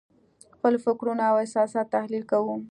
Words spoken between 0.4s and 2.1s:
خپل فکرونه او احساسات